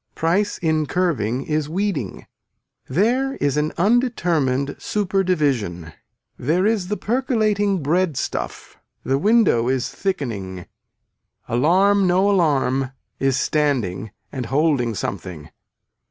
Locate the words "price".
0.15-0.57